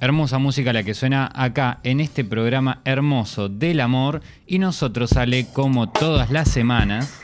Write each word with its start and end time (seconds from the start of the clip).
Hermosa 0.00 0.36
música 0.36 0.74
la 0.74 0.82
que 0.82 0.92
suena 0.92 1.30
acá 1.34 1.78
en 1.82 2.00
este 2.00 2.22
programa 2.22 2.82
hermoso 2.84 3.48
del 3.48 3.80
amor 3.80 4.20
y 4.46 4.58
nosotros 4.58 5.08
sale 5.08 5.46
como 5.54 5.88
todas 5.88 6.30
las 6.30 6.50
semanas 6.50 7.22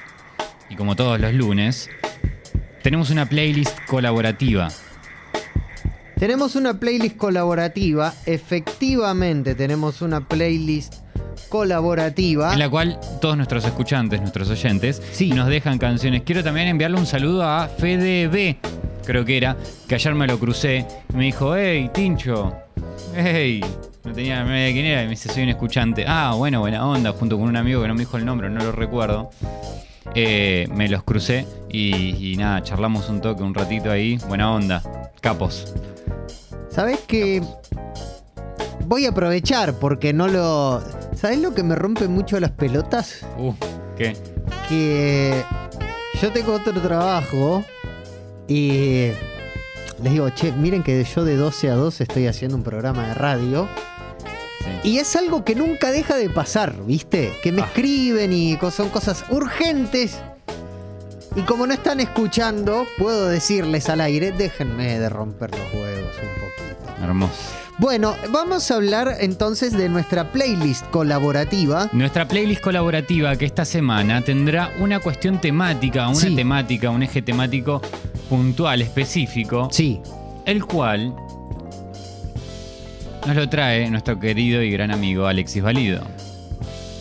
y 0.70 0.76
como 0.76 0.96
todos 0.96 1.20
los 1.20 1.34
lunes 1.34 1.90
tenemos 2.82 3.10
una 3.10 3.26
playlist 3.26 3.78
colaborativa. 3.86 4.68
Tenemos 6.18 6.56
una 6.56 6.80
playlist 6.80 7.18
colaborativa, 7.18 8.14
efectivamente 8.24 9.54
tenemos 9.54 10.00
una 10.00 10.26
playlist 10.26 10.94
colaborativa. 11.50 12.54
En 12.54 12.58
la 12.58 12.70
cual 12.70 12.98
todos 13.20 13.36
nuestros 13.36 13.66
escuchantes, 13.66 14.18
nuestros 14.22 14.48
oyentes, 14.48 15.02
Sí. 15.12 15.28
nos 15.28 15.48
dejan 15.48 15.76
canciones. 15.76 16.22
Quiero 16.22 16.42
también 16.42 16.68
enviarle 16.68 16.98
un 16.98 17.04
saludo 17.06 17.42
a 17.42 17.68
Fede 17.68 18.28
B, 18.28 18.56
creo 19.04 19.26
que 19.26 19.36
era, 19.36 19.58
que 19.86 19.94
ayer 19.96 20.14
me 20.14 20.26
lo 20.26 20.38
crucé 20.38 20.86
y 21.12 21.16
me 21.16 21.24
dijo, 21.24 21.54
hey, 21.54 21.90
Tincho, 21.92 22.54
hey, 23.14 23.64
no 24.04 24.12
tenía 24.12 24.44
idea 24.44 24.66
de 24.66 24.72
quién 24.72 24.86
era, 24.86 25.02
y 25.02 25.04
me 25.04 25.10
dice, 25.10 25.28
soy 25.28 25.44
un 25.44 25.48
escuchante. 25.50 26.04
Ah, 26.06 26.34
bueno, 26.36 26.60
buena 26.60 26.86
onda, 26.86 27.12
junto 27.12 27.38
con 27.38 27.48
un 27.48 27.56
amigo 27.56 27.82
que 27.82 27.88
no 27.88 27.94
me 27.94 28.00
dijo 28.00 28.16
el 28.16 28.24
nombre, 28.24 28.50
no 28.50 28.62
lo 28.62 28.72
recuerdo. 28.72 29.30
Eh, 30.14 30.68
me 30.74 30.88
los 30.88 31.04
crucé 31.04 31.46
y, 31.70 32.32
y 32.32 32.36
nada, 32.36 32.62
charlamos 32.62 33.08
un 33.08 33.20
toque, 33.20 33.42
un 33.42 33.54
ratito 33.54 33.90
ahí, 33.90 34.18
buena 34.28 34.52
onda, 34.52 34.82
capos. 35.20 35.74
¿Sabes 36.68 37.00
que 37.00 37.42
Voy 38.86 39.06
a 39.06 39.10
aprovechar 39.10 39.78
porque 39.78 40.12
no 40.12 40.28
lo... 40.28 40.82
¿Sabes 41.14 41.38
lo 41.38 41.54
que 41.54 41.62
me 41.62 41.74
rompe 41.74 42.08
mucho 42.08 42.38
las 42.40 42.50
pelotas? 42.50 43.24
Uh, 43.38 43.54
¿qué? 43.96 44.14
Que 44.68 45.42
yo 46.20 46.32
tengo 46.32 46.54
otro 46.54 46.78
trabajo 46.80 47.64
y 48.48 49.08
les 50.02 50.12
digo, 50.12 50.28
che, 50.30 50.52
miren 50.52 50.82
que 50.82 51.02
yo 51.04 51.24
de 51.24 51.36
12 51.36 51.70
a 51.70 51.74
12 51.74 52.02
estoy 52.04 52.26
haciendo 52.26 52.56
un 52.56 52.62
programa 52.62 53.06
de 53.08 53.14
radio. 53.14 53.68
Sí. 54.82 54.90
Y 54.90 54.98
es 54.98 55.14
algo 55.16 55.44
que 55.44 55.54
nunca 55.54 55.90
deja 55.90 56.16
de 56.16 56.28
pasar, 56.30 56.74
¿viste? 56.84 57.32
Que 57.42 57.52
me 57.52 57.62
Ah. 57.62 57.66
escriben 57.66 58.32
y 58.32 58.58
son 58.70 58.88
cosas 58.90 59.24
urgentes. 59.30 60.18
Y 61.34 61.40
como 61.42 61.66
no 61.66 61.72
están 61.72 62.00
escuchando, 62.00 62.84
puedo 62.98 63.28
decirles 63.28 63.88
al 63.88 64.00
aire, 64.02 64.32
déjenme 64.32 64.98
de 64.98 65.08
romper 65.08 65.50
los 65.50 65.72
huevos 65.72 66.12
un 66.16 66.40
poquito. 66.40 67.02
Hermoso. 67.04 67.32
Bueno, 67.78 68.14
vamos 68.30 68.70
a 68.70 68.74
hablar 68.74 69.16
entonces 69.18 69.72
de 69.72 69.88
nuestra 69.88 70.30
playlist 70.30 70.84
colaborativa. 70.90 71.88
Nuestra 71.92 72.28
playlist 72.28 72.60
colaborativa 72.60 73.34
que 73.36 73.46
esta 73.46 73.64
semana 73.64 74.22
tendrá 74.22 74.70
una 74.78 75.00
cuestión 75.00 75.40
temática, 75.40 76.06
una 76.08 76.20
Sí. 76.20 76.36
temática, 76.36 76.90
un 76.90 77.02
eje 77.02 77.22
temático 77.22 77.80
puntual, 78.36 78.80
específico, 78.80 79.68
Sí, 79.70 80.00
el 80.46 80.64
cual 80.64 81.14
nos 83.26 83.36
lo 83.36 83.48
trae 83.48 83.90
nuestro 83.90 84.18
querido 84.18 84.62
y 84.62 84.70
gran 84.70 84.90
amigo 84.90 85.26
Alexis 85.26 85.62
Valido. 85.62 86.00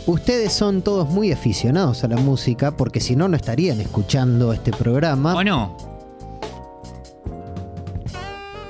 ustedes 0.06 0.52
son 0.52 0.82
todos 0.82 1.08
muy 1.10 1.32
aficionados 1.32 2.04
a 2.04 2.10
la 2.10 2.18
música 2.18 2.72
porque 2.72 3.00
si 3.00 3.16
no, 3.16 3.30
no 3.30 3.38
estarían 3.38 3.80
escuchando 3.80 4.52
este 4.52 4.72
programa. 4.72 5.34
¿O 5.36 5.44
no? 5.44 5.78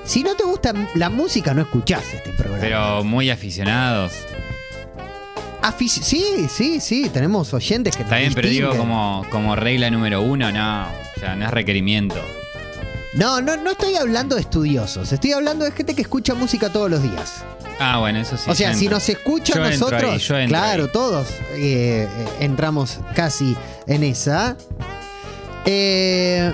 Si 0.03 0.23
no 0.23 0.35
te 0.35 0.43
gusta 0.43 0.73
la 0.95 1.09
música, 1.09 1.53
no 1.55 1.61
escuchás 1.61 2.03
este 2.13 2.31
programa. 2.33 2.61
Pero 2.61 3.03
muy 3.03 3.29
aficionados. 3.31 4.11
Afici- 5.63 6.01
sí, 6.01 6.47
sí, 6.49 6.79
sí, 6.79 7.09
tenemos 7.09 7.53
oyentes 7.53 7.95
que 7.95 8.03
Está 8.03 8.17
bien, 8.17 8.33
pero 8.35 8.49
digo 8.49 8.75
como, 8.75 9.25
como 9.31 9.55
regla 9.55 9.89
número 9.89 10.21
uno, 10.21 10.51
no. 10.51 10.83
O 11.15 11.19
sea, 11.19 11.35
no 11.35 11.45
es 11.45 11.51
requerimiento. 11.51 12.15
No, 13.13 13.41
no, 13.41 13.57
no 13.57 13.71
estoy 13.71 13.95
hablando 13.95 14.35
de 14.35 14.41
estudiosos, 14.41 15.11
estoy 15.11 15.33
hablando 15.33 15.65
de 15.65 15.71
gente 15.71 15.93
que 15.93 16.01
escucha 16.01 16.33
música 16.33 16.69
todos 16.69 16.89
los 16.89 17.03
días. 17.03 17.43
Ah, 17.77 17.99
bueno, 17.99 18.19
eso 18.19 18.37
sí. 18.37 18.49
o 18.49 18.55
sea, 18.55 18.73
si 18.73 18.87
nos 18.87 19.09
escuchan 19.09 19.57
Yo 19.57 19.69
nosotros, 19.69 20.13
ahí, 20.13 20.19
yo 20.19 20.37
entro 20.37 20.57
claro, 20.57 20.83
ahí. 20.83 20.89
todos 20.93 21.27
eh, 21.55 22.07
eh, 22.09 22.27
entramos 22.39 22.99
casi 23.13 23.55
en 23.87 24.03
esa. 24.03 24.55
Eh, 25.65 26.53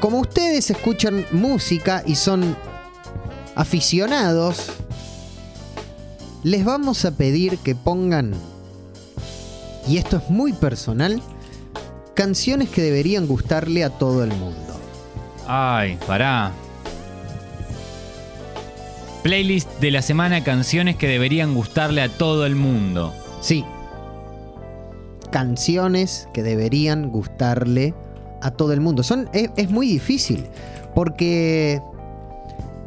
como 0.00 0.20
ustedes 0.20 0.70
escuchan 0.70 1.24
música 1.30 2.02
y 2.04 2.16
son 2.16 2.54
aficionados, 3.54 4.66
les 6.42 6.62
vamos 6.62 7.06
a 7.06 7.12
pedir 7.12 7.56
que 7.58 7.74
pongan, 7.74 8.34
y 9.88 9.96
esto 9.96 10.18
es 10.18 10.28
muy 10.28 10.52
personal, 10.52 11.22
canciones 12.12 12.68
que 12.68 12.82
deberían 12.82 13.26
gustarle 13.26 13.82
a 13.82 13.88
todo 13.88 14.24
el 14.24 14.30
mundo. 14.30 14.63
Ay, 15.46 15.98
pará. 16.06 16.52
Playlist 19.22 19.70
de 19.80 19.90
la 19.90 20.02
semana, 20.02 20.44
canciones 20.44 20.96
que 20.96 21.08
deberían 21.08 21.54
gustarle 21.54 22.02
a 22.02 22.08
todo 22.08 22.44
el 22.46 22.56
mundo. 22.56 23.14
Sí. 23.40 23.64
Canciones 25.30 26.28
que 26.32 26.42
deberían 26.42 27.10
gustarle 27.10 27.94
a 28.42 28.50
todo 28.50 28.72
el 28.72 28.80
mundo. 28.80 29.02
Son, 29.02 29.28
es, 29.32 29.50
es 29.56 29.70
muy 29.70 29.86
difícil. 29.86 30.46
Porque 30.94 31.80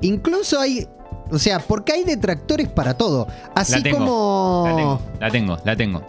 incluso 0.01 0.59
hay. 0.59 0.87
O 1.29 1.39
sea, 1.39 1.59
porque 1.59 1.91
hay 1.91 2.03
detractores 2.03 2.69
para 2.69 2.95
todo. 2.95 3.27
Así 3.55 3.73
La 3.73 3.83
tengo, 3.83 3.97
como. 3.97 4.65
La 4.67 4.75
tengo, 4.75 5.01
la 5.19 5.31
tengo, 5.31 5.57
la 5.65 5.75
tengo. 5.75 6.01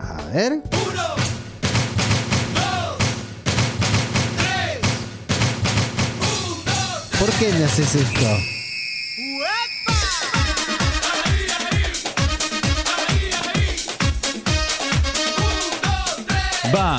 A 0.00 0.22
ver. 0.32 0.62
¿Por 7.20 7.30
qué 7.32 7.52
me 7.52 7.64
haces 7.64 7.94
esto? 7.96 8.26
Va. 16.74 16.96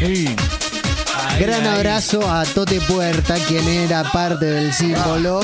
Ey. 0.00 0.34
Ay, 1.14 1.40
Gran 1.42 1.66
abrazo 1.66 2.30
a 2.30 2.44
Tote 2.44 2.80
Puerta, 2.80 3.34
quien 3.46 3.68
era 3.68 4.04
parte 4.10 4.46
del 4.46 4.72
símbolo, 4.72 5.40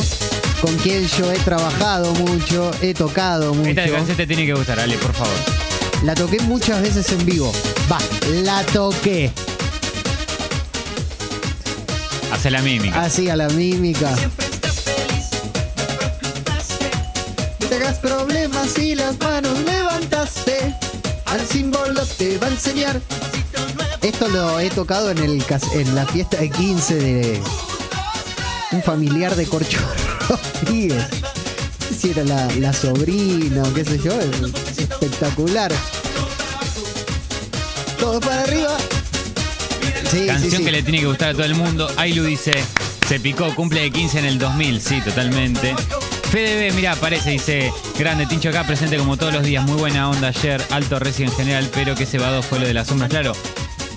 con 0.63 0.75
quien 0.79 1.07
yo 1.07 1.31
he 1.31 1.39
trabajado 1.41 2.15
mucho, 2.15 2.71
he 2.81 2.95
tocado 2.95 3.53
mucho. 3.53 3.69
Esta 3.69 3.91
canción 3.91 4.17
te 4.17 4.27
tiene 4.27 4.47
que 4.47 4.55
gustar, 4.55 4.81
Ale, 4.81 4.97
por 4.97 5.13
favor. 5.13 5.35
La 6.03 6.15
toqué 6.15 6.41
muchas 6.41 6.81
veces 6.81 7.11
en 7.13 7.27
vivo. 7.27 7.53
Va, 7.91 7.99
la 8.43 8.63
toqué. 8.67 9.31
Hace 12.45 12.51
la 12.51 12.61
mímica. 12.61 13.01
Así 13.01 13.31
a 13.31 13.37
la 13.37 13.49
mímica. 13.49 14.15
Te 17.67 17.75
hagas 17.77 17.99
problemas 18.01 18.77
y 18.77 18.95
las 18.95 19.19
manos 19.19 19.59
levantaste. 19.61 20.75
Al 21.25 21.41
símbolo 21.47 22.05
te 22.19 22.37
va 22.37 22.49
a 22.49 22.51
enseñar. 22.51 23.01
Esto 24.03 24.29
lo 24.29 24.61
he 24.61 24.69
tocado 24.69 25.11
en, 25.11 25.21
el, 25.21 25.43
cas- 25.47 25.73
en 25.73 25.95
la 25.95 26.05
fiesta 26.05 26.37
de 26.37 26.51
15 26.51 26.95
de 26.97 27.43
un 28.73 28.83
familiar 28.83 29.35
de 29.37 29.47
Corcho 29.47 29.79
Rodríguez. 30.29 31.03
No 31.13 31.87
sé 31.89 31.95
Si 31.99 32.11
era 32.11 32.25
la, 32.25 32.47
la 32.57 32.75
sobrina 32.75 33.63
o 33.63 33.73
qué 33.73 33.87
sé 33.87 33.99
yo. 34.05 34.13
es 34.21 34.79
espectacular. 34.81 35.73
Todo 37.99 38.21
para 38.21 38.43
arriba. 38.43 38.77
Sí, 40.15 40.27
Canción 40.27 40.59
sí. 40.59 40.65
que 40.65 40.73
le 40.73 40.83
tiene 40.83 41.01
que 41.01 41.07
gustar 41.07 41.31
a 41.31 41.33
todo 41.33 41.45
el 41.45 41.55
mundo. 41.55 41.91
Ailu 41.97 42.25
dice, 42.25 42.53
se 43.09 43.19
picó, 43.19 43.53
cumple 43.55 43.81
de 43.81 43.91
15 43.91 44.21
en 44.21 44.25
el 44.27 44.39
2000. 44.39 44.81
Sí, 44.81 45.01
totalmente. 45.01 45.75
FDB, 46.31 46.73
mira, 46.75 46.93
aparece, 46.93 47.31
dice, 47.31 47.73
grande, 47.99 48.27
Tincho 48.27 48.49
acá, 48.49 48.65
presente 48.65 48.97
como 48.97 49.17
todos 49.17 49.33
los 49.33 49.43
días. 49.43 49.65
Muy 49.65 49.77
buena 49.77 50.09
onda 50.09 50.29
ayer, 50.29 50.63
alto 50.71 50.99
reci 50.99 51.25
en 51.25 51.33
general, 51.33 51.69
pero 51.75 51.95
que 51.95 52.07
va 52.19 52.43
fue 52.43 52.61
lo 52.61 52.67
de 52.67 52.75
las 52.75 52.89
sombras. 52.89 53.11
Claro, 53.11 53.33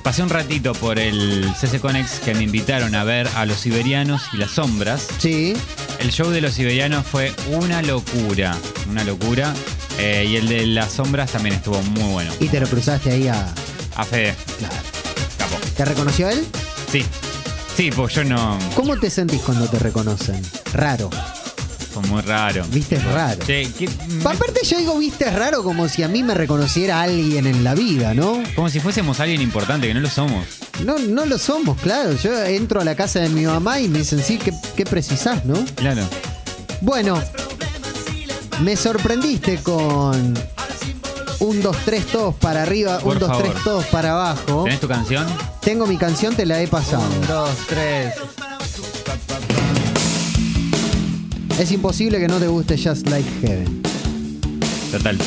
pasé 0.04 0.24
un 0.24 0.30
ratito 0.30 0.74
por 0.74 0.98
el 1.00 1.46
CC 1.60 1.80
Conex 1.80 2.20
que 2.20 2.34
me 2.34 2.44
invitaron 2.44 2.96
a 2.96 3.04
ver 3.04 3.28
a 3.36 3.46
los 3.46 3.60
siberianos 3.60 4.24
y 4.34 4.38
las 4.38 4.52
sombras. 4.52 5.08
Sí. 5.20 5.54
El 6.00 6.12
show 6.12 6.30
de 6.30 6.42
los 6.42 6.54
siberianos 6.54 7.06
fue 7.06 7.34
una 7.52 7.82
locura, 7.82 8.58
una 8.90 9.04
locura. 9.04 9.54
Eh, 10.00 10.28
y 10.30 10.36
el 10.36 10.48
de 10.48 10.66
las 10.68 10.94
sombras 10.94 11.32
también 11.32 11.56
estuvo 11.56 11.82
muy 11.82 12.12
bueno. 12.14 12.32
Y 12.40 12.48
te 12.48 12.60
lo 12.60 12.68
cruzaste 12.68 13.12
ahí 13.12 13.28
a. 13.28 13.54
A 13.96 14.04
Fede, 14.04 14.36
Claro. 14.60 14.76
¿Te 15.78 15.86
reconoció 15.86 16.28
él? 16.30 16.44
Sí, 16.92 17.06
sí, 17.76 17.92
pues 17.96 18.14
yo 18.16 18.24
no... 18.24 18.58
¿Cómo 18.76 18.98
te 18.98 19.10
sentís 19.10 19.42
cuando 19.42 19.68
te 19.68 19.78
reconocen? 19.80 20.42
Raro. 20.74 21.10
Muy 22.10 22.22
raro. 22.22 22.64
¿Viste? 22.70 22.96
Es 22.98 23.04
raro. 23.06 23.40
Che, 23.44 23.68
¿qué- 23.78 23.90
Aparte 24.24 24.60
yo 24.64 24.78
digo, 24.78 25.00
viste, 25.00 25.28
es 25.28 25.34
raro 25.34 25.64
como 25.64 25.88
si 25.90 26.04
a 26.04 26.08
mí 26.08 26.22
me 26.22 26.36
reconociera 26.36 27.02
alguien 27.02 27.48
en 27.48 27.64
la 27.64 27.74
vida, 27.74 28.14
¿no? 28.14 28.44
Como 28.56 28.70
si 28.70 28.80
fuésemos 28.80 29.20
alguien 29.20 29.42
importante, 29.42 29.88
que 29.88 29.96
no 29.96 30.00
lo 30.02 30.10
somos. 30.10 30.46
No, 30.86 31.00
no 31.00 31.26
lo 31.26 31.40
somos, 31.40 31.80
claro. 31.82 32.12
Yo 32.14 32.40
entro 32.46 32.82
a 32.82 32.84
la 32.84 32.96
casa 32.96 33.20
de 33.20 33.30
mi 33.30 33.46
mamá 33.48 33.80
y 33.80 33.88
me 33.88 34.00
dicen, 34.00 34.22
sí, 34.22 34.38
¿qué, 34.38 34.54
qué 34.76 34.86
precisás, 34.86 35.44
no? 35.46 35.56
Claro. 35.76 36.04
Bueno, 36.82 37.20
me 38.62 38.76
sorprendiste 38.76 39.58
con 39.64 40.36
un 41.40 41.62
2, 41.64 41.78
3 41.84 42.06
todos 42.08 42.36
para 42.36 42.62
arriba, 42.62 43.00
Por 43.00 43.14
un 43.14 43.20
2, 43.22 43.38
3 43.40 43.48
favor. 43.50 43.64
todos 43.64 43.86
para 43.86 44.12
abajo. 44.12 44.64
¿Tenés 44.66 44.80
tu 44.80 44.88
canción? 44.88 45.26
Tengo 45.68 45.86
mi 45.86 45.98
canción, 45.98 46.34
te 46.34 46.46
la 46.46 46.62
he 46.62 46.68
pasado. 46.70 47.04
dos, 47.28 47.50
tres. 47.68 48.14
Es 51.60 51.70
imposible 51.74 52.20
que 52.20 52.30
no 52.30 52.38
te 52.40 52.48
guste 52.48 52.78
Just 52.82 53.10
Like 53.10 53.28
Heaven. 53.42 53.82
Total. 54.94 55.18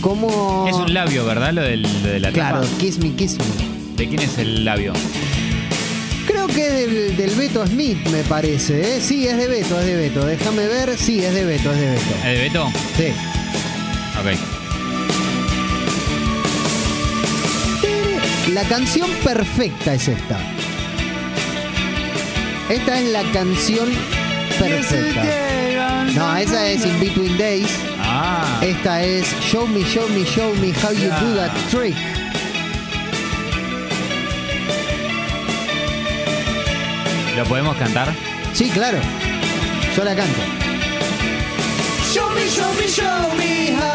¿Cómo...? 0.00 0.66
Es 0.68 0.74
un 0.74 0.92
labio, 0.92 1.24
¿verdad? 1.24 1.52
Lo, 1.52 1.62
del, 1.62 1.82
lo 1.82 2.08
de 2.08 2.18
la 2.18 2.32
Claro, 2.32 2.62
tapa. 2.62 2.78
Kiss 2.80 2.98
Me, 2.98 3.14
Kiss 3.14 3.38
Me. 3.38 3.94
¿De 3.96 4.08
quién 4.08 4.20
es 4.20 4.36
el 4.36 4.64
labio? 4.64 4.92
Creo 6.26 6.48
que 6.48 6.66
es 6.66 6.72
del, 6.72 7.16
del 7.16 7.30
Beto 7.36 7.64
Smith, 7.68 8.04
me 8.08 8.24
parece. 8.24 8.96
¿eh? 8.96 9.00
Sí, 9.00 9.28
es 9.28 9.36
de 9.36 9.46
Beto, 9.46 9.78
es 9.78 9.86
de 9.86 9.94
Beto. 9.94 10.26
Déjame 10.26 10.66
ver. 10.66 10.98
Sí, 10.98 11.22
es 11.24 11.32
de 11.32 11.44
Beto, 11.44 11.70
es 11.70 11.78
de 11.78 11.90
Beto. 11.90 12.14
¿El 12.24 12.34
de 12.36 12.42
Beto? 12.42 12.72
Sí. 12.96 13.12
Ok. 14.18 14.57
La 18.52 18.62
canción 18.64 19.10
perfecta 19.22 19.94
es 19.94 20.08
esta. 20.08 20.38
Esta 22.70 22.98
es 22.98 23.08
la 23.10 23.22
canción 23.32 23.88
perfecta. 24.58 26.04
No, 26.14 26.34
esa 26.36 26.66
es 26.66 26.84
In 26.86 26.98
Between 26.98 27.36
Days. 27.36 27.68
Ah. 28.00 28.58
Esta 28.62 29.02
es 29.02 29.26
Show 29.40 29.66
Me, 29.68 29.82
Show 29.84 30.08
Me, 30.08 30.24
Show 30.24 30.54
Me 30.56 30.68
How 30.82 30.92
You 30.92 31.10
Do 31.10 31.36
That 31.36 31.52
Trick. 31.70 31.96
¿Lo 37.36 37.44
podemos 37.44 37.76
cantar? 37.76 38.14
Sí, 38.54 38.70
claro. 38.70 38.98
Yo 39.94 40.04
la 40.04 40.16
canto. 40.16 40.40
Show 42.12 42.30
me, 42.30 42.48
show 42.48 42.72
me, 42.74 42.86
show 42.88 43.36
me 43.36 43.76
how 43.76 43.87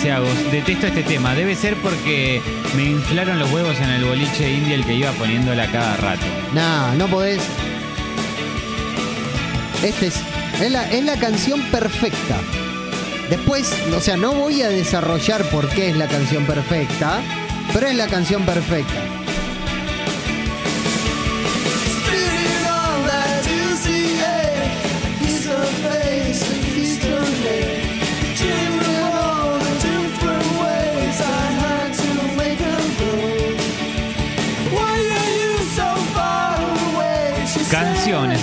dice 0.00 0.12
Agos. 0.12 0.50
Detesto 0.50 0.86
este 0.86 1.02
tema. 1.02 1.34
Debe 1.34 1.54
ser 1.54 1.76
porque 1.76 2.40
me 2.74 2.84
inflaron 2.84 3.38
los 3.38 3.50
huevos 3.52 3.78
en 3.80 3.90
el 3.90 4.04
boliche 4.04 4.50
indio 4.50 4.74
el 4.74 4.84
que 4.84 4.94
iba 4.94 5.10
poniéndola 5.12 5.70
cada 5.70 5.96
rato. 5.98 6.24
No, 6.54 6.94
no 6.94 7.06
podés. 7.06 7.42
Este 9.82 10.06
es, 10.06 10.20
es, 10.60 10.70
la, 10.70 10.90
es 10.90 11.04
la 11.04 11.18
canción 11.18 11.60
perfecta. 11.70 12.40
Después, 13.28 13.74
o 13.94 14.00
sea, 14.00 14.16
no 14.16 14.32
voy 14.32 14.62
a 14.62 14.70
desarrollar 14.70 15.44
por 15.50 15.68
qué 15.68 15.90
es 15.90 15.96
la 15.96 16.08
canción 16.08 16.44
perfecta, 16.46 17.20
pero 17.74 17.88
es 17.88 17.94
la 17.94 18.06
canción 18.06 18.44
perfecta. 18.44 19.19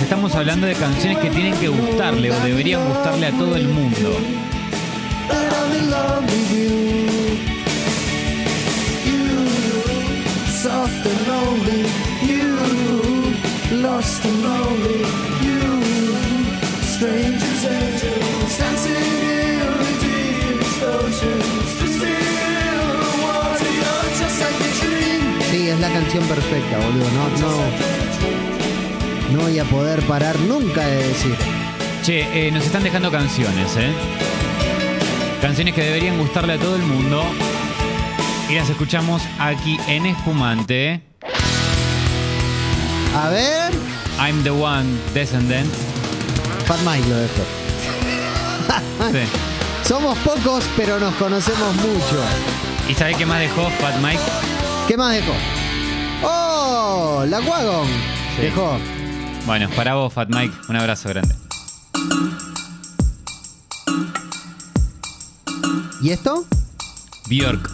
Estamos 0.08 0.34
hablando 0.36 0.66
de 0.66 0.72
canciones 0.72 1.18
que 1.18 1.28
tienen 1.28 1.52
que 1.60 1.68
gustarle 1.68 2.30
o 2.30 2.40
deberían 2.40 2.82
gustarle 2.88 3.26
a 3.26 3.30
todo 3.32 3.54
el 3.56 3.68
mundo. 3.68 4.16
Sí, 25.50 25.68
es 25.68 25.80
la 25.80 25.92
canción 25.92 26.24
perfecta, 26.24 26.78
boludo. 26.78 27.10
No, 27.10 27.28
no, 27.40 28.07
no 29.32 29.40
voy 29.42 29.58
a 29.58 29.64
poder 29.64 30.02
parar 30.02 30.38
nunca 30.40 30.86
de 30.86 31.08
decir. 31.08 31.36
Che, 32.02 32.46
eh, 32.48 32.50
nos 32.50 32.64
están 32.64 32.82
dejando 32.82 33.10
canciones, 33.10 33.76
¿eh? 33.76 33.92
Canciones 35.42 35.74
que 35.74 35.82
deberían 35.82 36.18
gustarle 36.18 36.54
a 36.54 36.58
todo 36.58 36.76
el 36.76 36.82
mundo. 36.82 37.22
Y 38.48 38.54
las 38.54 38.70
escuchamos 38.70 39.22
aquí 39.38 39.78
en 39.86 40.06
Espumante. 40.06 41.02
A 43.14 43.28
ver, 43.28 43.72
I'm 44.18 44.42
the 44.42 44.50
one, 44.50 44.86
Descendant. 45.12 45.72
Fat 46.66 46.80
Mike 46.84 47.08
lo 47.08 47.16
dejó. 47.16 47.42
Sí. 49.12 49.20
Somos 49.88 50.18
pocos, 50.18 50.64
pero 50.76 50.98
nos 50.98 51.14
conocemos 51.14 51.74
mucho. 51.76 52.22
¿Y 52.88 52.94
sabés 52.94 53.16
qué 53.16 53.24
más 53.24 53.40
dejó 53.40 53.70
Fat 53.80 53.96
Mike? 54.02 54.20
¿Qué 54.86 54.96
más 54.96 55.14
dejó? 55.14 55.32
¡Oh! 56.22 57.24
La 57.26 57.40
Wagon. 57.40 57.86
Sí. 58.36 58.42
Dejó. 58.42 58.78
Bueno, 59.48 59.70
para 59.74 59.94
vos, 59.94 60.12
Fat 60.12 60.28
Mike, 60.28 60.54
un 60.68 60.76
abrazo 60.76 61.08
grande. 61.08 61.34
¿Y 66.02 66.10
esto? 66.10 66.44
Bjork, 67.30 67.70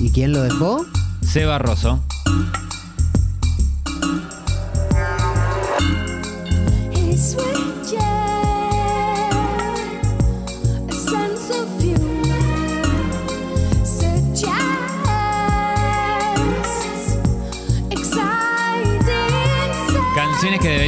¿Y 0.00 0.10
quién 0.10 0.32
lo 0.32 0.42
dejó? 0.42 0.84
Seba 1.20 1.60
Rosso. 1.60 2.02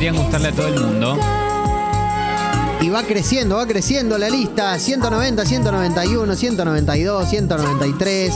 Deberían 0.04 0.22
gustarle 0.22 0.48
a 0.48 0.52
todo 0.52 0.68
el 0.68 0.80
mundo. 0.80 1.18
Y 2.82 2.90
va 2.90 3.02
creciendo, 3.04 3.56
va 3.56 3.66
creciendo 3.66 4.18
la 4.18 4.28
lista. 4.28 4.78
190, 4.78 5.46
191, 5.46 6.36
192, 6.36 7.28
193. 7.30 8.34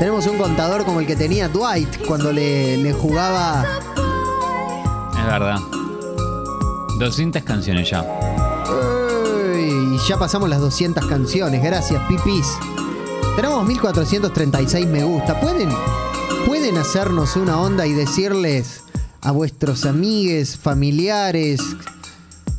Tenemos 0.00 0.26
un 0.26 0.38
contador 0.38 0.84
como 0.84 1.00
el 1.00 1.06
que 1.06 1.14
tenía 1.14 1.48
Dwight 1.48 2.06
cuando 2.06 2.32
le, 2.32 2.76
le 2.78 2.92
jugaba. 2.92 3.64
Es 5.16 5.24
verdad. 5.24 5.58
200 6.98 7.42
canciones 7.44 7.88
ya. 7.88 8.02
Uy, 8.02 9.94
y 9.94 10.08
ya 10.08 10.18
pasamos 10.18 10.48
las 10.48 10.60
200 10.60 11.06
canciones. 11.06 11.62
Gracias, 11.62 12.02
pipis. 12.08 12.46
Tenemos 13.36 13.64
1436 13.64 14.86
me 14.88 15.04
gusta. 15.04 15.38
¿Pueden, 15.38 15.68
¿Pueden 16.46 16.76
hacernos 16.78 17.36
una 17.36 17.60
onda 17.60 17.86
y 17.86 17.92
decirles 17.92 18.82
a 19.22 19.32
vuestros 19.32 19.84
amigues, 19.86 20.56
familiares, 20.56 21.60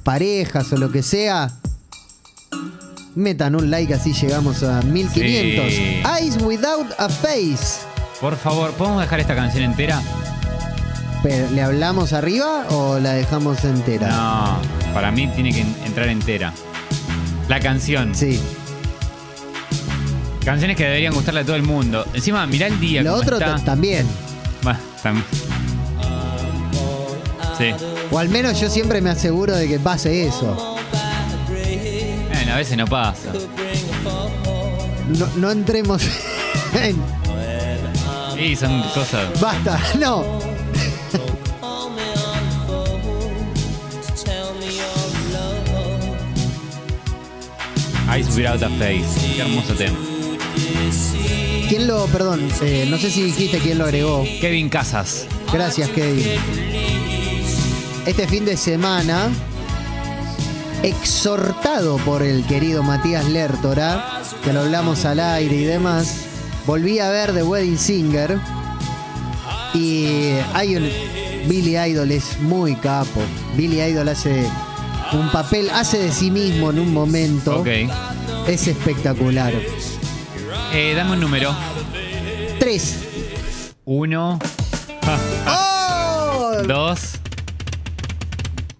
parejas 0.03 0.71
o 0.73 0.77
lo 0.77 0.91
que 0.91 1.03
sea? 1.03 1.51
Metan 3.15 3.55
un 3.55 3.69
like 3.69 3.93
así 3.93 4.13
llegamos 4.13 4.63
a 4.63 4.81
1500. 4.83 5.73
Sí. 5.73 6.01
Eyes 6.21 6.37
Without 6.41 6.87
a 6.97 7.09
Face. 7.09 7.81
Por 8.21 8.37
favor, 8.37 8.71
¿podemos 8.71 9.01
dejar 9.01 9.19
esta 9.19 9.35
canción 9.35 9.63
entera? 9.63 10.01
Pero, 11.23 11.49
¿Le 11.51 11.61
hablamos 11.61 12.13
arriba 12.13 12.65
o 12.69 12.99
la 12.99 13.13
dejamos 13.13 13.63
entera? 13.65 14.07
No, 14.07 14.57
para 14.93 15.11
mí 15.11 15.27
tiene 15.35 15.51
que 15.53 15.61
entrar 15.85 16.07
entera. 16.07 16.53
La 17.49 17.59
canción. 17.59 18.15
Sí. 18.15 18.39
Canciones 20.45 20.75
que 20.77 20.85
deberían 20.85 21.13
gustarle 21.13 21.41
a 21.41 21.45
todo 21.45 21.55
el 21.55 21.63
mundo. 21.63 22.05
Encima, 22.13 22.45
mirá 22.47 22.67
el 22.67 22.79
día. 22.79 23.03
Lo 23.03 23.13
otro 23.15 23.37
está. 23.37 23.57
también. 23.63 24.07
Va, 24.65 24.79
tam- 25.03 25.21
Sí. 27.61 27.75
O 28.09 28.17
al 28.17 28.27
menos 28.29 28.59
yo 28.59 28.71
siempre 28.71 29.01
me 29.01 29.11
aseguro 29.11 29.55
de 29.55 29.67
que 29.67 29.77
pase 29.79 30.25
eso. 30.25 30.77
Bueno, 32.33 32.53
a 32.53 32.57
veces 32.57 32.75
no 32.75 32.87
pasa. 32.87 33.31
No, 35.09 35.27
no 35.37 35.51
entremos 35.51 36.01
en... 36.73 36.95
Sí, 38.35 38.55
son 38.55 38.81
cosas. 38.95 39.39
Basta, 39.39 39.79
no. 39.99 40.25
Eyes 48.11 48.35
Without 48.35 48.63
a 48.63 48.69
Face. 48.69 49.35
Qué 49.35 49.41
hermoso 49.41 49.75
tema. 49.75 49.97
¿Quién 51.69 51.87
lo, 51.87 52.07
perdón, 52.07 52.49
eh, 52.63 52.87
no 52.89 52.97
sé 52.97 53.11
si 53.11 53.21
dijiste 53.21 53.59
quién 53.59 53.77
lo 53.77 53.85
agregó. 53.85 54.25
Kevin 54.41 54.67
Casas. 54.67 55.27
Gracias, 55.53 55.89
Kevin. 55.89 56.70
Este 58.05 58.27
fin 58.27 58.45
de 58.45 58.57
semana 58.57 59.29
exhortado 60.83 61.97
por 61.97 62.23
el 62.23 62.43
querido 62.45 62.81
Matías 62.81 63.25
Lertora, 63.29 64.21
que 64.43 64.51
lo 64.51 64.61
hablamos 64.61 65.05
al 65.05 65.19
aire 65.19 65.55
y 65.55 65.63
demás, 65.65 66.25
volví 66.65 66.99
a 66.99 67.09
ver 67.09 67.33
The 67.33 67.43
Wedding 67.43 67.77
Singer 67.77 68.39
y 69.73 70.33
hay 70.53 70.75
un 70.75 70.89
Billy 71.47 71.77
Idol 71.77 72.11
es 72.11 72.39
muy 72.39 72.75
capo. 72.75 73.21
Billy 73.55 73.81
Idol 73.81 74.09
hace 74.09 74.45
un 75.13 75.31
papel, 75.31 75.69
hace 75.69 75.99
de 75.99 76.11
sí 76.11 76.31
mismo 76.31 76.71
en 76.71 76.79
un 76.79 76.93
momento. 76.93 77.59
Ok. 77.59 77.67
Es 78.47 78.67
espectacular. 78.67 79.53
Eh, 80.73 80.93
dame 80.95 81.13
un 81.13 81.19
número. 81.19 81.55
Tres. 82.59 82.97
Uno, 83.85 84.39
¡Oh! 85.47 86.53
dos, 86.67 87.20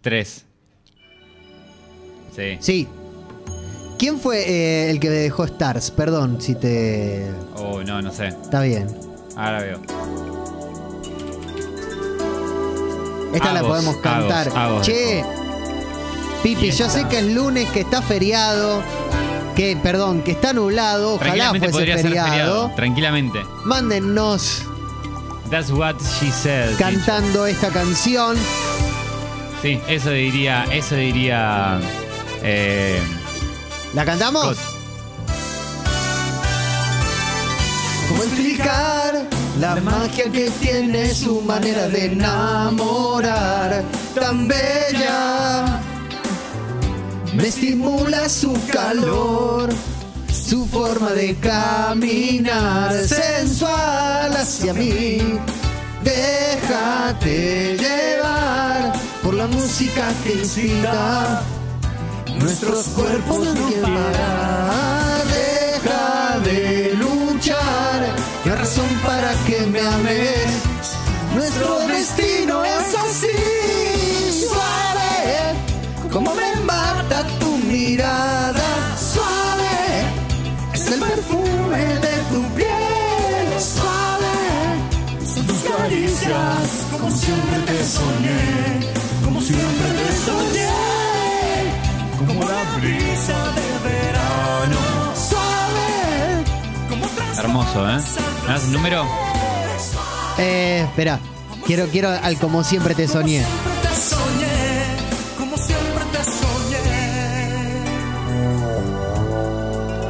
tres. 0.01 0.45
Sí. 2.35 2.57
Sí. 2.59 2.87
¿Quién 3.97 4.19
fue 4.19 4.39
eh, 4.49 4.89
el 4.89 4.99
que 4.99 5.09
me 5.09 5.15
dejó 5.15 5.45
Stars? 5.45 5.91
Perdón 5.91 6.41
si 6.41 6.55
te. 6.55 7.29
Oh, 7.55 7.83
no, 7.83 8.01
no 8.01 8.11
sé. 8.11 8.29
Está 8.29 8.61
bien. 8.61 8.87
Ahora 9.35 9.61
veo. 9.61 9.81
Esta 13.33 13.53
la 13.53 13.61
podemos 13.61 13.95
cantar. 13.97 14.51
Che, 14.81 15.23
Pipi, 16.43 16.71
yo 16.71 16.89
sé 16.89 17.07
que 17.07 17.19
es 17.19 17.25
lunes, 17.33 17.69
que 17.69 17.81
está 17.81 18.01
feriado, 18.01 18.81
que, 19.55 19.77
perdón, 19.77 20.21
que 20.23 20.31
está 20.31 20.51
nublado, 20.53 21.15
ojalá 21.15 21.49
fuese 21.49 21.71
feriado. 21.71 22.01
ser 22.01 22.11
feriado. 22.11 22.71
Tranquilamente. 22.75 23.39
Mándennos 23.65 24.63
That's 25.49 25.71
what 25.71 25.95
she 26.01 26.31
said. 26.31 26.75
cantando 26.77 27.45
esta 27.45 27.69
canción. 27.69 28.35
Sí, 29.61 29.79
eso 29.87 30.09
diría, 30.09 30.65
eso 30.71 30.95
diría. 30.95 31.79
Eh, 32.43 32.99
¿La 33.93 34.05
cantamos? 34.05 34.57
Scott. 34.57 34.81
¿Cómo 38.09 38.23
explicar 38.23 39.27
la 39.59 39.75
magia 39.75 40.31
que 40.31 40.49
tiene 40.59 41.13
su 41.13 41.41
manera 41.41 41.87
de 41.87 42.05
enamorar 42.05 43.83
tan 44.15 44.47
bella? 44.47 45.79
Me 47.35 47.47
estimula 47.47 48.27
su 48.27 48.53
calor, 48.73 49.69
su 50.29 50.65
forma 50.65 51.11
de 51.11 51.35
caminar 51.35 52.93
sensual 52.93 54.35
hacia 54.35 54.73
mí. 54.73 55.39
Déjate 56.03 57.77
llevar 57.77 58.70
por 59.23 59.33
la 59.33 59.47
música 59.47 60.07
que 60.23 60.33
inspira 60.33 61.41
nuestros 62.39 62.87
cuerpos 62.87 63.39
no. 63.39 63.69
Deja 65.33 66.39
de 66.43 66.93
luchar, 66.95 68.15
y 68.45 68.49
hay 68.49 68.55
razón 68.55 68.87
para 69.05 69.33
que 69.45 69.65
me 69.67 69.79
ames. 69.79 70.40
Hermoso, 97.71 97.89
¿eh? 97.89 98.21
¿Me 98.41 98.53
das 98.53 98.67
número? 98.67 99.07
Eh, 100.37 100.85
espera. 100.87 101.19
Quiero, 101.65 101.87
quiero 101.87 102.09
al 102.09 102.37
como 102.37 102.63
siempre 102.63 102.95
te 102.95 103.07
soñé. 103.07 103.45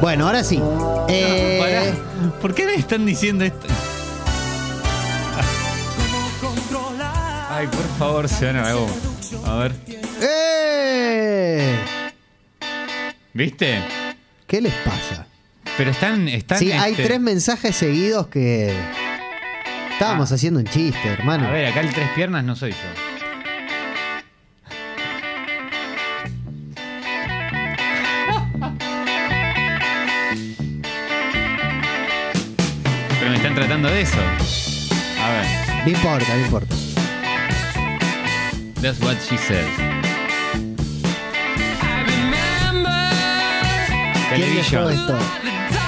Bueno, 0.00 0.26
ahora 0.26 0.42
sí. 0.42 0.60
Eh. 1.08 1.94
¿Por 2.40 2.54
qué 2.54 2.66
me 2.66 2.74
están 2.74 3.06
diciendo 3.06 3.44
esto? 3.44 3.66
Ay, 7.50 7.66
por 7.68 7.98
favor, 7.98 8.28
se 8.28 8.46
van 8.46 8.56
a 8.56 8.62
la 8.62 8.72
goma. 8.72 8.92
A 9.46 9.56
ver. 9.56 9.72
¡Eh! 10.20 11.78
¿Viste? 13.32 13.84
¿Qué 14.48 14.60
les 14.60 14.74
pasa? 14.74 15.26
Pero 15.76 15.90
están. 15.90 16.28
están 16.28 16.58
Sí, 16.58 16.70
hay 16.72 16.92
este- 16.92 17.04
tres 17.04 17.20
mensajes 17.20 17.74
seguidos 17.74 18.26
que 18.28 18.72
estábamos 19.92 20.30
Ah. 20.30 20.34
haciendo 20.34 20.60
un 20.60 20.66
chiste, 20.66 21.08
hermano. 21.08 21.46
A 21.48 21.50
ver, 21.50 21.66
acá 21.66 21.80
el 21.80 21.90
tres 21.92 22.08
piernas 22.14 22.44
no 22.44 22.54
soy 22.54 22.72
yo. 22.72 22.78
Pero 33.18 33.30
me 33.30 33.36
están 33.36 33.54
tratando 33.54 33.88
de 33.88 34.00
eso. 34.02 34.18
A 35.20 35.30
ver. 35.30 35.46
No 35.84 35.90
importa, 35.90 36.34
no 36.36 36.40
importa. 36.44 36.74
That's 38.80 39.00
what 39.00 39.16
she 39.28 39.38
said. 39.38 39.66
¿Quién 44.34 44.54
dejó 44.54 44.86
Television. 44.86 44.92
esto? 44.92 45.41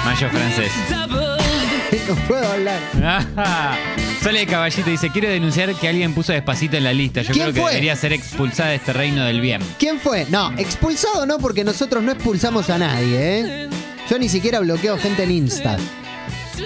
Mayo 0.05 0.29
francés. 0.29 0.71
no 2.07 2.15
puedo 2.27 2.47
hablar. 2.51 2.79
Sale 4.21 4.39
de 4.39 4.47
caballito 4.47 4.87
y 4.89 4.91
dice, 4.93 5.09
quiero 5.09 5.29
denunciar 5.29 5.73
que 5.75 5.87
alguien 5.87 6.13
puso 6.13 6.31
despacito 6.31 6.77
en 6.77 6.83
la 6.83 6.93
lista. 6.93 7.21
Yo 7.21 7.33
¿Quién 7.33 7.45
creo 7.45 7.53
que 7.53 7.61
fue? 7.61 7.71
debería 7.71 7.95
ser 7.95 8.13
expulsada 8.13 8.69
de 8.69 8.75
este 8.75 8.93
reino 8.93 9.23
del 9.25 9.41
bien. 9.41 9.61
¿Quién 9.79 9.99
fue? 9.99 10.25
No, 10.29 10.51
expulsado 10.57 11.25
no, 11.25 11.39
porque 11.39 11.63
nosotros 11.63 12.03
no 12.03 12.11
expulsamos 12.11 12.69
a 12.69 12.77
nadie, 12.77 13.39
¿eh? 13.39 13.69
Yo 14.09 14.19
ni 14.19 14.29
siquiera 14.29 14.59
bloqueo 14.59 14.97
gente 14.97 15.23
en 15.23 15.31
Insta. 15.31 15.77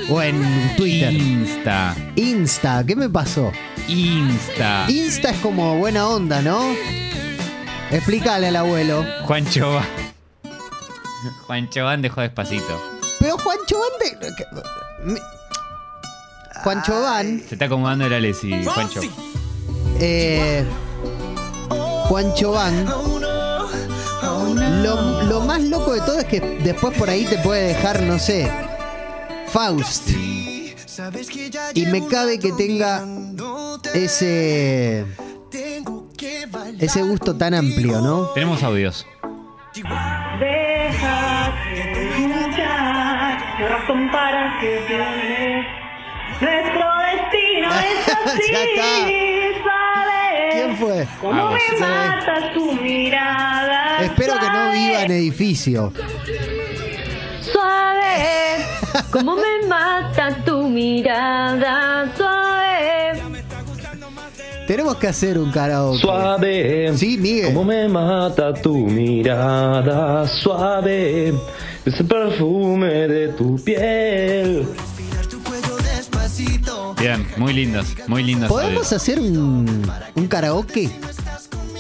O 0.09 0.21
en 0.21 0.75
Twitter. 0.75 1.11
Insta. 1.13 1.95
Insta, 2.15 2.83
¿qué 2.85 2.95
me 2.95 3.09
pasó? 3.09 3.51
Insta. 3.87 4.85
Insta 4.89 5.31
es 5.31 5.37
como 5.39 5.77
buena 5.77 6.07
onda, 6.07 6.41
¿no? 6.41 6.61
Explícale 7.91 8.47
al 8.49 8.55
abuelo. 8.57 9.05
Juancho 9.23 9.73
Van. 9.75 9.85
Juancho 11.47 11.85
Van 11.85 12.01
dejó 12.01 12.21
despacito. 12.21 12.88
Pero 13.19 13.37
Juancho 13.37 13.77
Van 13.79 13.91
de... 13.99 15.13
me- 15.13 15.21
Juancho 16.63 17.01
Van... 17.01 17.41
Se 17.47 17.55
está 17.55 17.65
acomodando 17.65 18.05
el 18.05 18.13
Alessi, 18.13 18.63
Juancho. 18.65 19.01
Eh, 19.99 20.63
Juancho 22.07 22.51
Van... 22.51 22.85
Lo, 24.83 25.23
lo 25.23 25.41
más 25.41 25.61
loco 25.63 25.93
de 25.93 26.01
todo 26.01 26.19
es 26.19 26.25
que 26.25 26.39
después 26.63 26.97
por 26.97 27.09
ahí 27.09 27.25
te 27.25 27.37
puede 27.39 27.67
dejar, 27.69 28.01
no 28.03 28.17
sé, 28.19 28.49
Faust. 29.47 30.09
Y 31.73 31.85
me 31.85 32.05
cabe 32.07 32.39
que 32.39 32.51
tenga 32.53 33.05
ese 33.93 35.05
ese 36.79 37.01
gusto 37.03 37.35
tan 37.35 37.53
amplio, 37.53 38.01
¿no? 38.01 38.27
Tenemos 38.33 38.63
audios. 38.63 39.05
Razón 43.67 44.09
para 44.11 44.57
que. 44.59 45.65
Nuestro 46.41 46.85
destino 47.11 47.69
es 47.69 48.07
así, 48.25 48.51
Ya 48.51 48.63
está. 48.63 48.89
¿sabes? 49.63 50.53
¿Quién 50.53 50.77
fue? 50.77 51.07
Como 51.19 51.33
Ah, 51.47 51.51
me 51.51 51.71
vos. 51.71 51.79
mata 51.81 52.53
tu 52.53 52.71
mirada. 52.73 54.01
Espero 54.03 54.33
que 54.39 54.45
no 54.49 54.71
viva 54.71 55.03
en 55.03 55.11
edificio. 55.11 55.91
Suave, 57.41 58.65
como 59.11 59.35
me 59.35 59.67
mata 59.67 60.35
tu 60.45 60.67
mirada. 60.69 62.11
Suave. 62.15 63.21
Tenemos 64.67 64.95
que 64.97 65.07
hacer 65.07 65.37
un 65.39 65.51
karaoke. 65.51 65.97
Suave. 65.99 66.91
Sí, 66.95 67.17
Miguel. 67.17 67.47
Como 67.47 67.63
me 67.65 67.87
mata 67.89 68.53
tu 68.53 68.75
mirada 68.77 70.27
suave. 70.27 71.33
Ese 71.89 72.03
perfume 72.03 73.07
de 73.07 73.29
tu 73.29 73.55
piel. 73.63 74.67
Bien, 76.99 77.27
muy 77.37 77.51
lindos, 77.51 77.95
muy 78.07 78.21
lindos 78.21 78.47
¿Podemos 78.47 78.85
audios. 78.85 78.93
hacer 78.93 79.19
un, 79.19 79.91
un 80.13 80.27
karaoke? 80.27 80.87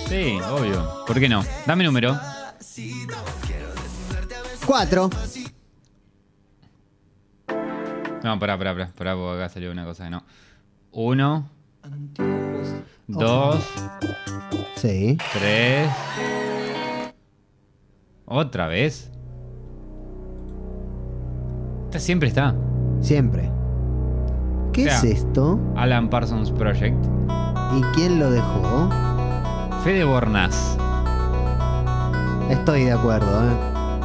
Sí, 0.07 0.39
obvio. 0.49 1.05
¿Por 1.05 1.19
qué 1.19 1.29
no? 1.29 1.45
Dame 1.67 1.83
número. 1.83 2.17
Cuatro. 4.65 5.11
No, 8.23 8.39
pará, 8.39 8.57
pará, 8.57 8.73
pará, 8.73 8.91
pará, 8.97 9.15
porque 9.15 9.43
acá 9.43 9.49
salió 9.53 9.71
una 9.71 9.85
cosa 9.85 10.05
que 10.05 10.09
no. 10.09 10.23
Uno. 10.91 11.47
Dos. 13.05 13.63
Sí. 14.75 15.19
Tres. 15.33 15.91
¿Otra 18.25 18.67
vez? 18.67 19.11
Esta 21.89 21.99
siempre 21.99 22.27
está. 22.29 22.53
Siempre. 23.01 23.49
¿Qué 24.73 24.81
O 24.81 24.85
sea, 24.85 24.97
es 24.97 25.03
esto? 25.05 25.59
Alan 25.75 26.07
Parsons 26.07 26.51
Project. 26.51 26.95
¿Y 27.75 27.81
quién 27.95 28.19
lo 28.19 28.29
dejó? 28.29 28.89
Fede 29.83 30.03
Bornaz. 30.03 30.77
Estoy 32.51 32.83
de 32.85 32.91
acuerdo, 32.91 33.27
¿eh? 33.43 33.53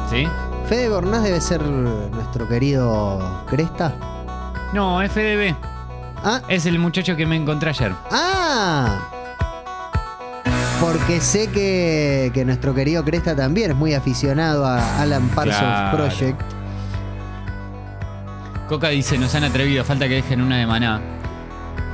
¿Sí? 0.09 0.27
Fede 0.67 0.89
Bornaz 0.89 1.21
debe 1.23 1.39
ser 1.39 1.61
nuestro 1.61 2.47
querido 2.47 3.19
Cresta. 3.47 3.93
No, 4.73 4.99
FDB. 5.07 5.55
Ah, 6.23 6.41
Es 6.47 6.65
el 6.65 6.79
muchacho 6.79 7.15
que 7.15 7.27
me 7.27 7.35
encontré 7.35 7.69
ayer. 7.69 7.91
ah. 8.09 8.97
Porque 10.81 11.21
sé 11.21 11.47
que, 11.51 12.31
que 12.33 12.43
nuestro 12.45 12.73
querido 12.73 13.03
Cresta 13.05 13.35
también 13.35 13.69
es 13.71 13.77
muy 13.77 13.93
aficionado 13.93 14.65
a 14.65 15.01
Alan 15.01 15.27
Parsons 15.29 15.57
Claro. 15.59 15.97
Project. 15.97 16.41
Coca 18.67 18.89
dice, 18.89 19.17
nos 19.17 19.33
han 19.35 19.43
atrevido, 19.43 19.83
falta 19.83 20.07
que 20.07 20.15
dejen 20.15 20.41
una 20.41 20.57
de 20.57 20.65
maná. 20.65 21.01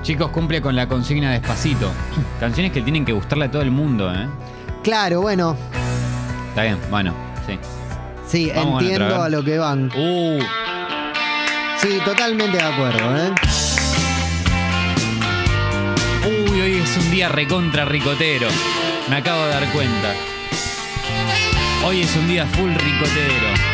Chicos, 0.03 0.31
cumple 0.31 0.61
con 0.61 0.75
la 0.75 0.87
consigna 0.87 1.31
despacito. 1.31 1.91
Canciones 2.39 2.71
que 2.71 2.81
tienen 2.81 3.05
que 3.05 3.11
gustarle 3.13 3.45
a 3.45 3.51
todo 3.51 3.61
el 3.61 3.71
mundo, 3.71 4.13
¿eh? 4.13 4.27
Claro, 4.83 5.21
bueno, 5.21 5.55
Está 6.49 6.63
bien, 6.63 6.77
bueno, 6.89 7.13
sí. 7.45 7.57
sí, 8.27 8.51
Vamos 8.55 8.81
entiendo 8.81 9.21
a 9.21 9.29
lo 9.29 9.43
que 9.43 9.57
van. 9.57 9.91
Uh, 9.95 10.39
Sí, 11.81 11.97
totalmente 12.05 12.57
de 12.57 12.63
acuerdo, 12.63 13.17
¿eh? 13.17 13.31
uy, 16.27 16.61
hoy 16.61 16.73
es 16.75 16.97
un 16.97 17.09
día 17.09 17.27
recontra 17.27 17.85
ricotero. 17.85 18.49
Me 19.09 19.15
acabo 19.15 19.43
de 19.45 19.49
dar 19.49 19.71
cuenta. 19.71 20.13
Hoy 21.83 22.01
es 22.01 22.15
un 22.15 22.27
día 22.27 22.45
full 22.45 22.69
ricotero. 22.71 23.70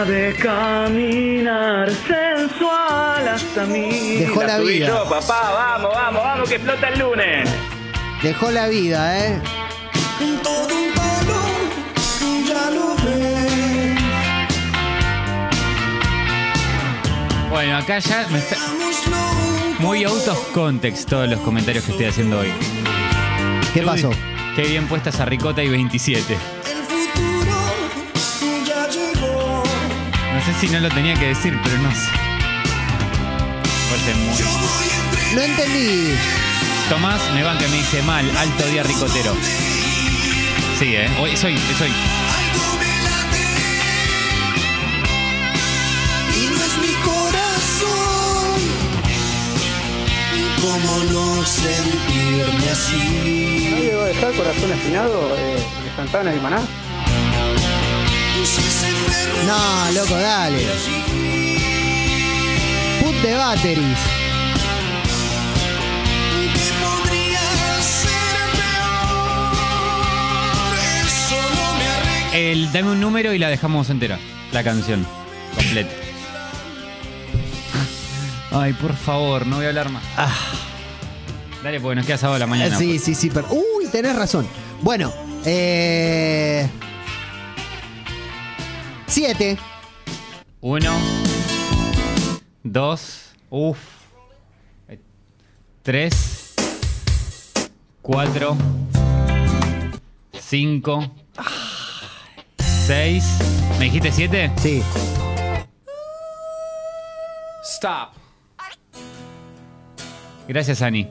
Forma 0.00 0.04
de 0.04 0.34
caminar 0.34 1.90
sensual 1.90 3.28
hasta 3.28 3.66
mí. 3.66 4.16
Dejó 4.18 4.42
la 4.42 4.58
vida. 4.58 4.86
yo, 4.88 5.08
papá, 5.08 5.52
vamos, 5.52 5.90
vamos, 5.94 6.22
vamos, 6.22 6.48
que 6.48 6.56
explota 6.56 6.88
el 6.88 6.98
lunes. 6.98 7.50
Dejó 8.22 8.50
la 8.50 8.68
vida, 8.68 9.26
¿eh? 9.26 9.40
Todo 10.42 10.66
un 10.66 10.92
palo, 10.94 11.40
ya 12.46 12.70
lo 12.70 12.94
ves. 13.04 14.00
Bueno, 17.50 17.76
acá 17.78 17.98
ya 17.98 18.26
me 18.30 18.38
está... 18.38 18.56
Muy 19.78 20.04
out 20.04 20.28
of 20.28 20.52
context 20.52 21.08
todos 21.08 21.28
los 21.28 21.40
comentarios 21.40 21.84
que 21.84 21.92
estoy 21.92 22.06
haciendo 22.06 22.40
hoy. 22.40 22.52
¿Qué 23.72 23.82
pasó? 23.82 24.10
Qué 24.54 24.62
bien 24.62 24.86
puesta 24.88 25.08
esa 25.08 25.24
ricota 25.24 25.62
y 25.62 25.68
27. 25.68 26.59
No 30.40 30.46
sé 30.46 30.54
si 30.54 30.68
no 30.72 30.80
lo 30.80 30.88
tenía 30.88 31.14
que 31.16 31.26
decir, 31.26 31.60
pero 31.62 31.76
no 31.82 31.90
sé. 31.90 32.08
Parece 33.90 34.14
muy... 34.14 34.34
No 35.34 35.42
entendí. 35.42 36.14
Tomás 36.88 37.20
me 37.34 37.42
banca 37.42 37.66
y 37.66 37.70
me 37.70 37.76
dice 37.76 38.02
mal, 38.04 38.24
alto 38.38 38.66
día 38.68 38.82
ricotero. 38.82 39.36
Sí, 40.78 40.96
¿eh? 40.96 41.10
Hoy 41.20 41.36
soy, 41.36 41.58
soy. 41.76 41.90
algo 41.90 42.78
me 42.78 42.86
late. 43.04 43.44
Y 46.38 46.46
no 46.46 46.64
es 46.64 46.78
mi 46.78 46.94
corazón. 47.04 48.60
¿Cómo 50.62 51.04
no 51.12 51.44
sentirme 51.44 52.70
así? 52.70 53.68
¿Nadie 53.72 53.94
va 53.94 54.04
a 54.04 54.06
dejar 54.06 54.32
corazón 54.32 54.72
espinado 54.72 55.36
eh, 55.36 55.62
de 55.84 55.96
Santana 55.96 56.34
y 56.34 56.40
Maná? 56.40 56.62
No, 59.46 59.92
loco, 59.92 60.14
dale. 60.14 60.66
Put 63.00 63.14
the 63.22 63.34
batteries. 63.34 63.98
El, 72.32 72.72
dame 72.72 72.90
un 72.92 73.00
número 73.00 73.32
y 73.34 73.38
la 73.38 73.48
dejamos 73.48 73.90
entera. 73.90 74.18
La 74.52 74.62
canción. 74.62 75.06
Completa. 75.54 75.90
Ay, 78.52 78.72
por 78.72 78.94
favor, 78.94 79.46
no 79.46 79.56
voy 79.56 79.66
a 79.66 79.68
hablar 79.68 79.90
más. 79.90 80.02
Ah. 80.16 80.34
Dale, 81.62 81.80
porque 81.80 81.96
nos 81.96 82.06
queda 82.06 82.18
sábado 82.18 82.36
a 82.36 82.38
la 82.40 82.46
mañana. 82.46 82.78
sí, 82.78 82.88
pues. 82.88 83.04
sí, 83.04 83.14
sí. 83.14 83.30
Pero... 83.32 83.48
Uy, 83.50 83.86
tenés 83.90 84.16
razón. 84.16 84.46
Bueno, 84.80 85.12
eh... 85.44 86.68
Siete. 89.10 89.58
Uno. 90.60 90.96
Dos. 92.62 93.32
Uf. 93.50 93.76
Tres. 95.82 96.54
Cuatro. 98.02 98.56
Cinco. 100.32 101.10
Seis. 102.86 103.24
¿Me 103.80 103.86
dijiste 103.86 104.12
siete? 104.12 104.52
Sí. 104.58 104.80
Stop. 107.64 108.10
Gracias, 110.46 110.82
Ani. 110.82 111.08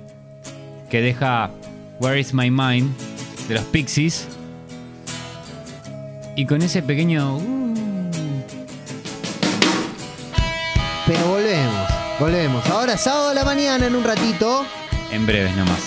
Que 0.89 1.01
deja 1.01 1.51
Where 1.99 2.17
is 2.17 2.33
My 2.33 2.49
Mind 2.49 2.95
de 3.49 3.55
los 3.55 3.63
Pixies. 3.65 4.25
Y 6.37 6.45
con 6.45 6.61
ese 6.61 6.81
pequeño. 6.81 7.58
Pero 11.09 11.27
volvemos. 11.27 11.89
Volvemos. 12.19 12.69
Ahora 12.69 12.95
sábado 12.95 13.29
a 13.29 13.33
la 13.33 13.43
mañana 13.43 13.87
en 13.87 13.95
un 13.95 14.03
ratito. 14.03 14.63
en 15.09 15.25
breves 15.25 15.55
nomás. 15.55 15.81